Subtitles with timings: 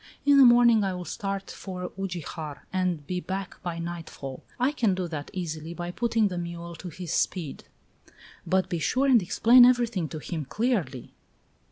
[0.25, 4.95] In the morning I will start for Ugijar and be back by nightfall; I can
[4.95, 7.65] do that easily by putting the mule to his speed."
[8.43, 11.13] "But be sure and explain everything to him clearly."